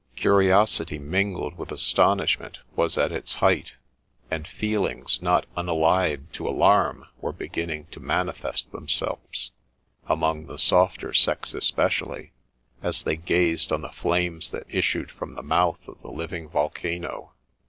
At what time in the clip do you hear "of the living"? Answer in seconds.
15.87-16.49